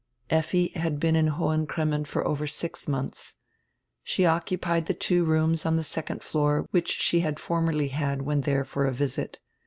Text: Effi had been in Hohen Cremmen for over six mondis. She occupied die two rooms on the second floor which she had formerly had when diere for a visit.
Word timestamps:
Effi 0.31 0.69
had 0.69 0.99
been 0.99 1.15
in 1.15 1.27
Hohen 1.27 1.67
Cremmen 1.67 2.05
for 2.05 2.25
over 2.27 2.47
six 2.47 2.87
mondis. 2.87 3.35
She 4.03 4.25
occupied 4.25 4.85
die 4.85 4.95
two 4.99 5.23
rooms 5.23 5.63
on 5.63 5.75
the 5.75 5.83
second 5.83 6.23
floor 6.23 6.67
which 6.71 6.89
she 6.89 7.19
had 7.19 7.39
formerly 7.39 7.89
had 7.89 8.23
when 8.23 8.41
diere 8.41 8.65
for 8.65 8.87
a 8.87 8.91
visit. 8.91 9.37